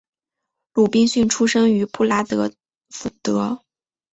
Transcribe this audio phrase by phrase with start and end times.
[0.73, 2.51] 鲁宾逊出生于布拉德
[2.89, 3.61] 福德。